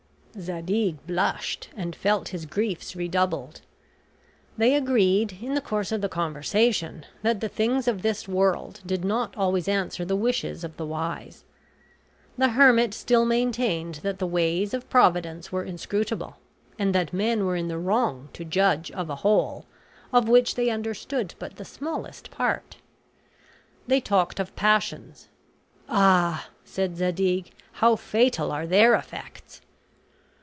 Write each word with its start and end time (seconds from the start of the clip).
Zadig 0.39 1.05
blushed, 1.05 1.67
and 1.75 1.93
felt 1.93 2.29
his 2.29 2.45
griefs 2.45 2.95
redoubled. 2.95 3.59
They 4.57 4.75
agreed, 4.75 5.39
in 5.41 5.55
the 5.55 5.59
course 5.61 5.91
of 5.91 5.99
the 5.99 6.07
conversation, 6.07 7.05
that 7.21 7.41
the 7.41 7.49
things 7.49 7.85
of 7.85 8.01
this 8.01 8.29
world 8.29 8.79
did 8.85 9.03
not 9.03 9.35
always 9.35 9.67
answer 9.67 10.05
the 10.05 10.15
wishes 10.15 10.63
of 10.63 10.77
the 10.77 10.85
wise. 10.85 11.43
The 12.37 12.51
hermit 12.51 12.93
still 12.93 13.25
maintained 13.25 13.95
that 14.03 14.19
the 14.19 14.25
ways 14.25 14.73
of 14.73 14.89
Providence 14.89 15.51
were 15.51 15.65
inscrutable; 15.65 16.37
and 16.79 16.95
that 16.95 17.11
men 17.11 17.45
were 17.45 17.57
in 17.57 17.67
the 17.67 17.77
wrong 17.77 18.29
to 18.31 18.45
judge 18.45 18.89
of 18.91 19.09
a 19.09 19.15
whole, 19.17 19.65
of 20.13 20.29
which 20.29 20.55
they 20.55 20.69
understood 20.69 21.35
but 21.39 21.57
the 21.57 21.65
smallest 21.65 22.31
part. 22.31 22.77
They 23.85 23.99
talked 23.99 24.39
of 24.39 24.55
passions. 24.55 25.27
"Ah," 25.89 26.47
said 26.63 26.95
Zadig, 26.95 27.51
"how 27.73 27.97
fatal 27.97 28.49
are 28.53 28.65
their 28.65 28.95
effects!" 28.95 29.59